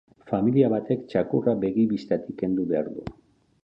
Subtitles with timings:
[0.29, 3.11] Familia batek txakurra begi-bistatik kendu behar du.